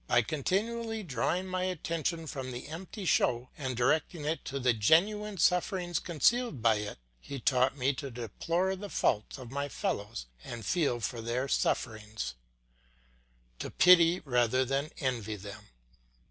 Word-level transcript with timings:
By 0.07 0.23
continually 0.23 1.03
drawing 1.03 1.45
my 1.45 1.65
attention 1.65 2.25
from 2.25 2.51
the 2.51 2.67
empty 2.69 3.05
show, 3.05 3.49
and 3.55 3.77
directing 3.77 4.25
it 4.25 4.43
to 4.45 4.59
the 4.59 4.73
genuine 4.73 5.37
sufferings 5.37 5.99
concealed 5.99 6.59
by 6.59 6.77
it, 6.77 6.97
he 7.19 7.39
taught 7.39 7.77
me 7.77 7.93
to 7.93 8.09
deplore 8.09 8.75
the 8.75 8.89
faults 8.89 9.37
of 9.37 9.51
my 9.51 9.69
fellows 9.69 10.25
and 10.43 10.65
feel 10.65 11.01
for 11.01 11.21
their 11.21 11.47
sufferings, 11.47 12.33
to 13.59 13.69
pity 13.69 14.21
rather 14.25 14.65
than 14.65 14.89
envy 14.97 15.35
them. 15.35 15.67